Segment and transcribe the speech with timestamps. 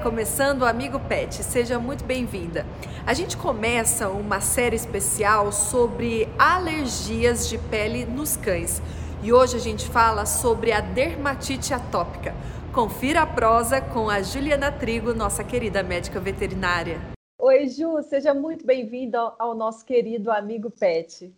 [0.00, 2.64] Começando o Amigo Pet, seja muito bem-vinda.
[3.06, 8.80] A gente começa uma série especial sobre alergias de pele nos cães
[9.22, 12.34] e hoje a gente fala sobre a dermatite atópica.
[12.72, 16.98] Confira a prosa com a Juliana Trigo, nossa querida médica veterinária.
[17.38, 21.30] Oi, Ju, seja muito bem-vinda ao nosso querido Amigo Pet.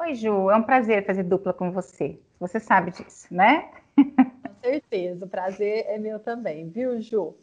[0.00, 2.18] Oi, Ju, é um prazer fazer dupla com você.
[2.40, 3.70] Você sabe disso, né?
[3.96, 7.36] Com certeza, o prazer é meu também, viu, Ju?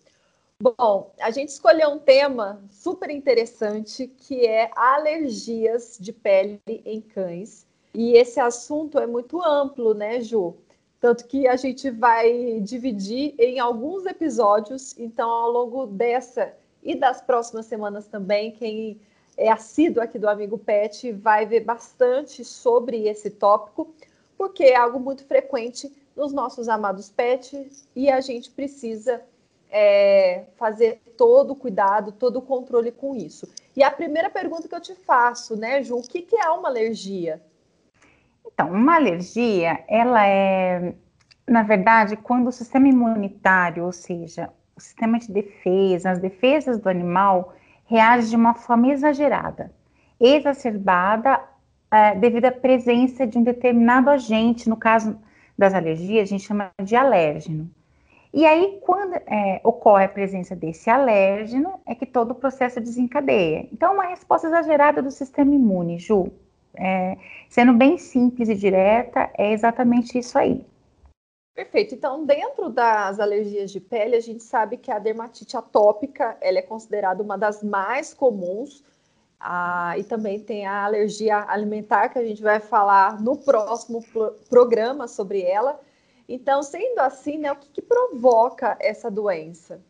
[0.61, 7.67] Bom, a gente escolheu um tema super interessante que é alergias de pele em cães.
[7.93, 10.55] E esse assunto é muito amplo, né, Ju?
[11.01, 14.97] Tanto que a gente vai dividir em alguns episódios.
[14.97, 18.97] Então, ao longo dessa e das próximas semanas também, quem
[19.35, 23.93] é assíduo aqui do Amigo Pet vai ver bastante sobre esse tópico,
[24.37, 29.21] porque é algo muito frequente nos nossos amados pets e a gente precisa
[29.77, 33.45] é, fazer todo o cuidado, todo o controle com isso.
[33.75, 36.69] E a primeira pergunta que eu te faço, né, Ju, o que, que é uma
[36.69, 37.41] alergia?
[38.47, 40.93] Então, uma alergia, ela é,
[41.45, 46.87] na verdade, quando o sistema imunitário, ou seja, o sistema de defesa, as defesas do
[46.87, 47.53] animal,
[47.85, 49.73] reage de uma forma exagerada,
[50.21, 51.41] exacerbada,
[51.91, 55.19] é, devido à presença de um determinado agente, no caso
[55.57, 57.69] das alergias, a gente chama de alérgeno.
[58.35, 63.65] E aí, quando é, ocorre a presença desse alérgeno, é que todo o processo desencadeia.
[63.71, 66.29] Então, uma resposta exagerada do sistema imune, Ju,
[66.75, 70.65] é, sendo bem simples e direta, é exatamente isso aí.
[71.55, 71.95] Perfeito.
[71.95, 76.61] Então, dentro das alergias de pele, a gente sabe que a dermatite atópica ela é
[76.61, 78.83] considerada uma das mais comuns.
[79.39, 84.35] Ah, e também tem a alergia alimentar, que a gente vai falar no próximo pro
[84.49, 85.79] programa sobre ela.
[86.27, 89.81] Então, sendo assim, né, o que, que provoca essa doença?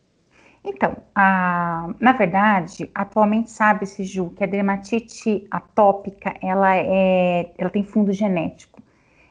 [0.62, 7.84] Então, a, na verdade, atualmente sabe-se, Ju, que a dermatite atópica, ela, é, ela tem
[7.84, 8.82] fundo genético,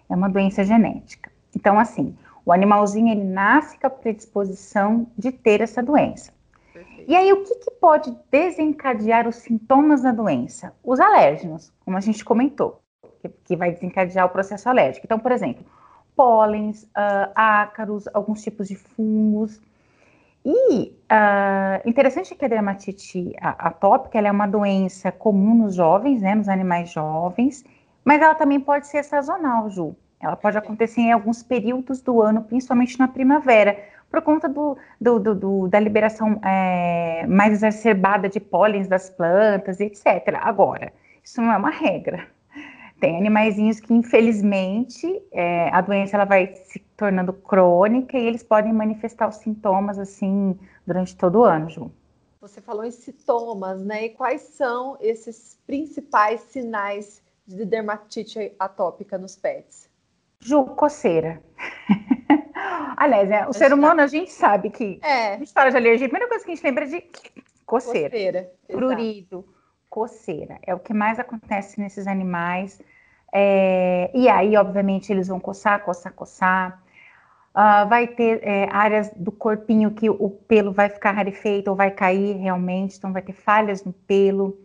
[0.09, 1.29] é uma doença genética.
[1.53, 6.31] Então, assim, o animalzinho, ele nasce com a predisposição de ter essa doença.
[6.71, 7.11] Perfeito.
[7.11, 10.73] E aí, o que, que pode desencadear os sintomas da doença?
[10.83, 12.81] Os alérgenos, como a gente comentou,
[13.19, 15.05] que, que vai desencadear o processo alérgico.
[15.05, 15.65] Então, por exemplo,
[16.15, 19.61] pólens, uh, ácaros, alguns tipos de fungos.
[20.45, 26.47] E uh, interessante que a dermatite atópica é uma doença comum nos jovens, né, nos
[26.47, 27.65] animais jovens,
[28.03, 29.95] mas ela também pode ser sazonal, Ju.
[30.21, 33.77] Ela pode acontecer em alguns períodos do ano, principalmente na primavera,
[34.09, 39.79] por conta do, do, do, do da liberação é, mais exacerbada de pólens das plantas,
[39.79, 40.05] etc.
[40.41, 40.93] Agora,
[41.23, 42.27] isso não é uma regra.
[42.99, 48.71] Tem animaizinhos que, infelizmente, é, a doença ela vai se tornando crônica e eles podem
[48.71, 50.57] manifestar os sintomas, assim,
[50.87, 51.91] durante todo o ano, Ju.
[52.39, 54.05] Você falou em sintomas, né?
[54.05, 59.89] E quais são esses principais sinais de dermatite atópica nos pets?
[60.39, 61.41] Ju, coceira.
[62.97, 65.41] Aliás, é, o ser humano, a gente sabe que é.
[65.43, 67.03] história de alergia, a primeira coisa que a gente lembra é de
[67.65, 68.09] coceira.
[68.09, 68.51] Coceira.
[68.67, 69.45] Prurido,
[69.95, 70.59] coceira.
[70.61, 72.81] É o que mais acontece nesses animais.
[73.33, 76.83] É, e aí, obviamente, eles vão coçar, coçar, coçar.
[77.55, 81.89] Uh, vai ter é, áreas do corpinho que o pelo vai ficar rarefeito ou vai
[81.89, 84.59] cair realmente, então vai ter falhas no pelo.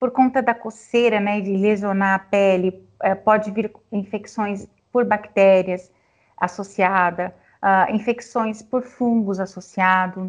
[0.00, 5.92] Por conta da coceira, né, de lesionar a pele, é, pode vir infecções por bactérias
[6.36, 7.32] associada,
[7.62, 10.28] uh, infecções por fungos associados.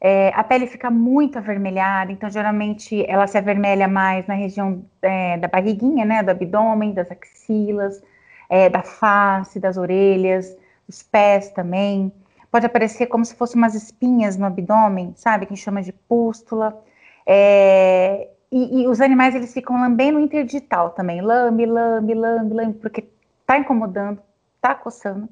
[0.00, 5.36] É, a pele fica muito avermelhada, então geralmente ela se avermelha mais na região é,
[5.38, 8.00] da barriguinha, né, do abdômen, das axilas,
[8.48, 10.56] é, da face, das orelhas,
[10.86, 12.12] dos pés também.
[12.50, 16.80] Pode aparecer como se fossem umas espinhas no abdômen, sabe, que chama de pústula.
[17.26, 23.06] É, e, e, os animais eles ficam lambendo interdigital também, lambe, lambe, lambe, lambe, porque
[23.44, 24.22] tá incomodando,
[24.60, 25.28] tá coçando.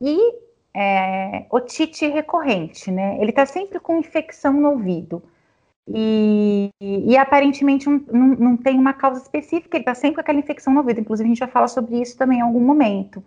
[0.00, 0.16] E
[0.74, 3.16] é, otite recorrente, né?
[3.20, 5.22] Ele está sempre com infecção no ouvido.
[5.88, 10.20] E, e, e aparentemente não, não, não, tem uma causa específica, ele está sempre com
[10.20, 11.00] aquela infecção no ouvido.
[11.00, 13.22] Inclusive, a gente vai falar sobre isso também em algum momento.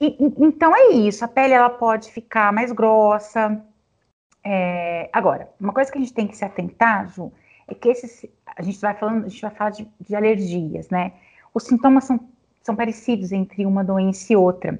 [0.00, 3.62] E, então é isso, a pele ela pode ficar mais grossa,
[4.44, 7.32] É, agora, uma coisa que a gente tem que se atentar, Ju,
[7.68, 8.24] é que esses,
[8.56, 11.12] a gente vai falando, a gente vai falar de, de alergias, né?
[11.52, 12.20] Os sintomas são,
[12.62, 14.78] são parecidos entre uma doença e outra.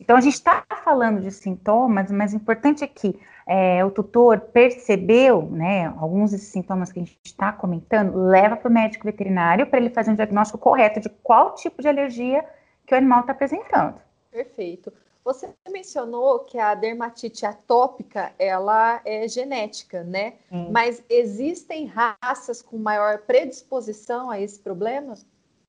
[0.00, 4.40] Então, a gente está falando de sintomas, mas o importante é que é, o tutor
[4.40, 9.66] percebeu, né, alguns desses sintomas que a gente está comentando, leva para o médico veterinário
[9.66, 12.44] para ele fazer um diagnóstico correto de qual tipo de alergia
[12.86, 14.00] que o animal está apresentando.
[14.30, 14.92] Perfeito.
[15.24, 20.34] Você mencionou que a dermatite atópica ela é genética, né?
[20.48, 20.68] Sim.
[20.70, 25.14] Mas existem raças com maior predisposição a esse problema?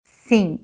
[0.03, 0.59] Sim,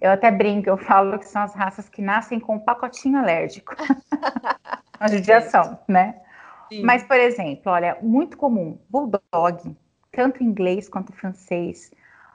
[0.00, 3.74] eu até brinco, eu falo que são as raças que nascem com um pacotinho alérgico.
[5.00, 6.16] Uma judiação, né?
[6.68, 6.82] Sim.
[6.82, 9.76] Mas, por exemplo, olha, muito comum, bulldog,
[10.12, 11.90] tanto inglês quanto francês,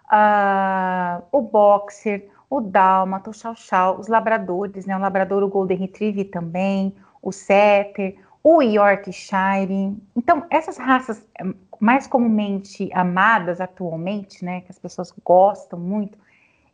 [0.05, 4.95] uh, o boxer, o dálmata, o chow-chow, os labradores, né?
[4.95, 9.95] O labrador, o golden retriever também, o setter, o Yorkshire.
[10.15, 11.45] Então, essas raças eh,
[11.79, 16.17] mais comumente amadas atualmente, né, que as pessoas gostam muito,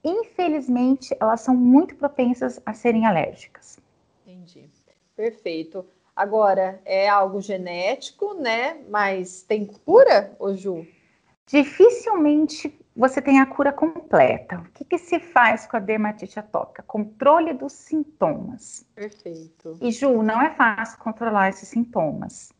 [0.04, 3.80] infelizmente, elas são muito propensas a serem alérgicas.
[4.26, 4.70] Entendi.
[5.16, 5.86] Perfeito.
[6.16, 8.82] Agora, é algo genético, né?
[8.90, 10.86] Mas tem cura, ô Ju?
[11.46, 14.60] Dificilmente você tem a cura completa.
[14.60, 16.84] O que, que, se faz com a dermatite atópica?
[16.84, 18.86] Controle dos sintomas.
[18.94, 19.78] Perfeito.
[19.80, 22.52] E Ju, não é fácil controlar esses sintomas.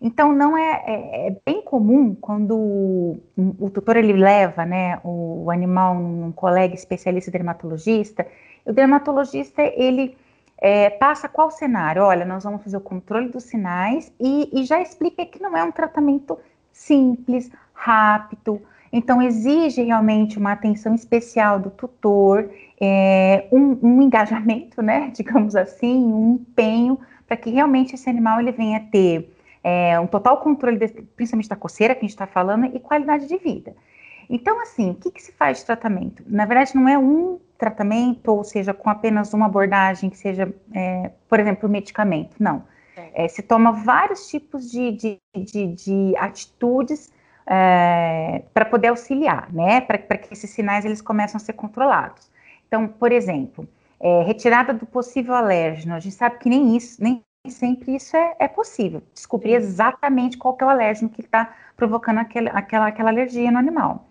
[0.00, 3.20] Então, não é, é, é bem comum quando o,
[3.58, 8.26] o, tutor ele leva né, o, o animal num colega especialista dermatologista,
[8.64, 10.16] o dermatologista ele
[10.58, 12.02] é, passa qual cenário?
[12.02, 15.64] Olha, nós vamos fazer o controle dos sinais e, e já explica que não é
[15.64, 16.38] um tratamento
[16.72, 18.60] simples, rápido,
[18.92, 22.50] então, exige realmente uma atenção especial do tutor,
[22.80, 28.50] é, um, um, engajamento, né, digamos assim, um empenho para que realmente esse animal ele
[28.50, 32.66] venha ter é, um total controle, desse, principalmente da coceira que a gente está falando,
[32.66, 33.74] e qualidade de vida.
[34.28, 36.22] Então, assim, o que, que se faz de tratamento?
[36.26, 41.10] Na verdade, não é um tratamento, ou seja, com apenas uma abordagem que seja, é,
[41.28, 42.64] por exemplo, medicamento, não.
[43.12, 47.12] É, se toma vários tipos de, de, de, de atitudes
[47.46, 52.30] é, para poder auxiliar, né, para que esses sinais eles começam a ser controlados.
[52.68, 53.68] Então, por exemplo,
[53.98, 58.36] é, retirada do possível alérgeno, a gente sabe que nem isso, nem sempre isso é,
[58.38, 63.50] é possível, descobrir exatamente qual é o alérgeno que está provocando aquele, aquela, aquela alergia
[63.50, 64.06] no animal.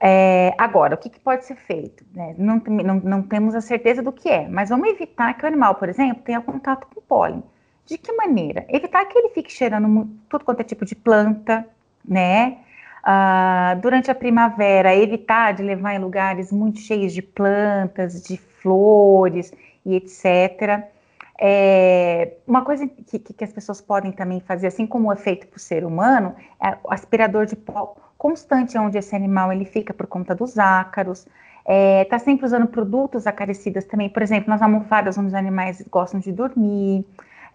[0.00, 2.04] É, agora, o que, que, pode ser feito?
[2.14, 2.34] Né?
[2.38, 5.74] Não, não, não, temos a certeza do que é, mas vamos evitar que o animal,
[5.76, 7.42] por exemplo, tenha contato com pólen.
[7.86, 8.64] De que maneira?
[8.68, 11.66] Evitar que ele fique cheirando tudo quanto é tipo de planta,
[12.04, 12.58] né?
[13.02, 19.52] Uh, durante a primavera, evitar de levar em lugares muito cheios de plantas, de flores
[19.84, 20.93] e etc.
[21.40, 25.56] É, uma coisa que, que, as pessoas podem também fazer, assim como é feito para
[25.56, 30.06] o ser humano, é o aspirador de pó constante onde esse animal ele fica por
[30.06, 31.26] conta dos ácaros.
[31.66, 36.20] É, tá sempre usando produtos acaricidas também, por exemplo, nas almofadas onde os animais gostam
[36.20, 37.04] de dormir,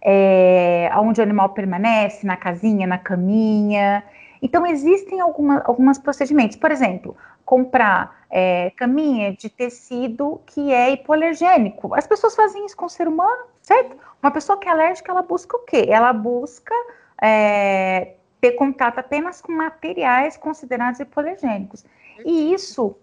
[0.02, 4.04] é, onde o animal permanece, na casinha, na caminha.
[4.42, 6.56] Então, existem alguma, alguns procedimentos.
[6.58, 7.16] Por exemplo,
[7.46, 11.94] comprar é, caminha de tecido que é hipoalergênico.
[11.96, 13.96] As pessoas fazem isso com o ser humano, certo?
[14.22, 15.86] Uma pessoa que é alérgica, ela busca o quê?
[15.88, 16.74] Ela busca
[17.22, 21.86] é, ter contato apenas com materiais considerados hipoalergênicos.
[22.26, 22.96] E isso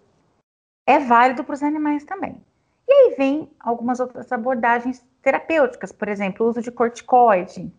[0.85, 2.35] é válido para os animais também.
[2.85, 7.71] E aí vem algumas outras abordagens terapêuticas, por exemplo, o uso de corticoide,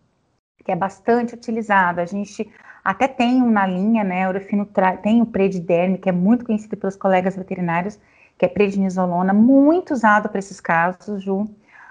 [0.65, 2.01] que é bastante utilizado.
[2.01, 2.51] A gente
[2.83, 4.67] até tem um na linha, né, Urofino
[5.03, 7.99] tem o Prediderme, que é muito conhecido pelos colegas veterinários,
[8.37, 11.47] que é prednisolona, muito usado para esses casos, Ju.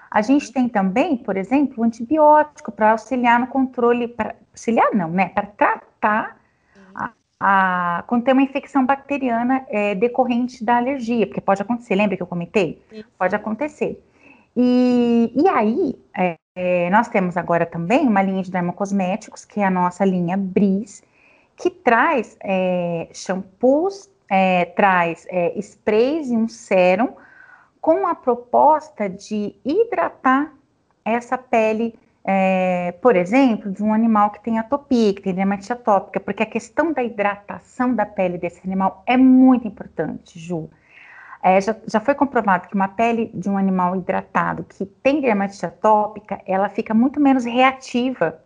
[0.09, 5.09] A gente tem também, por exemplo, o antibiótico para auxiliar no controle, para auxiliar não,
[5.09, 6.37] né, para tratar
[6.95, 12.17] a, a, quando tem uma infecção bacteriana é, decorrente da alergia, porque pode acontecer, lembra
[12.17, 12.81] que eu comentei?
[12.89, 13.03] Sim.
[13.17, 14.03] Pode acontecer.
[14.57, 19.65] E, e aí, é, é, nós temos agora também uma linha de dermocosméticos, que é
[19.65, 21.03] a nossa linha Bris,
[21.55, 27.13] que traz é, shampoos, é, traz é, sprays e um sérum
[27.81, 30.53] com a proposta de hidratar
[31.03, 36.19] essa pele, é, por exemplo, de um animal que tem atopia, que tem dermatite atópica,
[36.19, 40.69] porque a questão da hidratação da pele desse animal é muito importante, Ju.
[41.41, 45.65] É, já, já, foi comprovado que uma pele de um animal hidratado que tem dermatite
[45.65, 48.41] atópica, ela fica muito menos reativa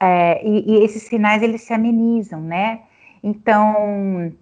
[0.00, 2.82] é, e, e, esses sinais eles se amenizam, né?
[3.22, 4.32] Então,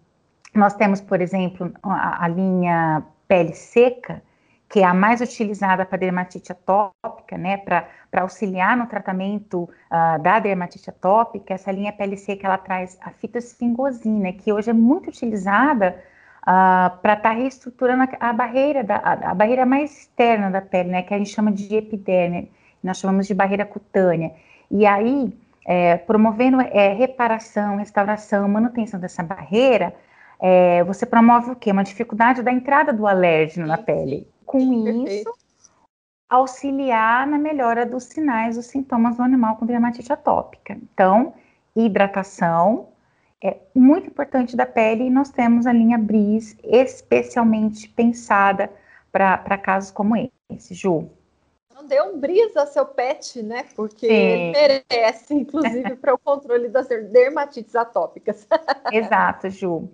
[0.55, 4.21] nós temos, por exemplo, a, a linha pele seca,
[4.69, 10.41] que é a mais utilizada para dermatite atópica, né, para auxiliar no tratamento uh, da
[10.41, 15.97] dermatite atópica, essa linha PLC que ela traz a fitosfingosina, que hoje é muito utilizada
[16.43, 20.61] uh, para estar tá reestruturando a, a barreira, da, a, a, barreira mais externa da
[20.61, 22.51] pele, né, que a gente chama de epiderme,
[22.83, 24.33] nós chamamos de barreira cutânea.
[24.69, 25.33] E aí,
[25.65, 29.95] é, promovendo é, reparação, restauração, manutenção dessa barreira,
[30.41, 31.71] é, você promove o quê?
[31.71, 34.27] Uma dificuldade da entrada do alérgeno na pele.
[34.47, 34.59] Com
[35.07, 35.33] isso,
[36.29, 40.79] auxiliar na melhora dos sinais, dos sintomas do animal com dermatite atópica.
[40.95, 41.35] Então,
[41.75, 42.89] hidratação
[43.43, 48.71] é muito importante da pele e nós temos a linha Bris especialmente pensada
[49.11, 50.15] para casos como
[50.49, 51.11] esse, Ju.
[51.75, 53.65] Não dê um brisa seu pet, né?
[53.75, 54.13] Porque Sim.
[54.13, 58.47] ele merece, inclusive, para o controle das dermatites atópicas.
[58.93, 59.89] Exato, Ju.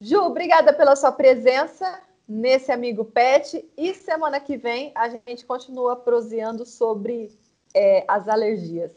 [0.00, 3.64] Ju, obrigada pela sua presença nesse Amigo Pet.
[3.76, 7.30] E semana que vem a gente continua proseando sobre
[7.74, 8.92] é, as alergias.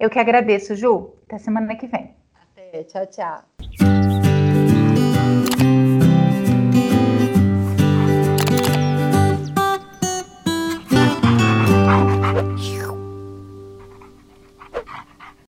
[0.00, 1.12] Eu que agradeço, Ju.
[1.26, 2.16] Até semana que vem.
[2.34, 2.84] Até.
[2.84, 3.57] Tchau, tchau.